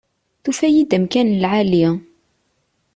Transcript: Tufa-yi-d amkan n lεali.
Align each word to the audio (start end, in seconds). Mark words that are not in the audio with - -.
Tufa-yi-d 0.43 0.91
amkan 0.97 1.27
n 1.31 1.37
lεali. 1.41 1.85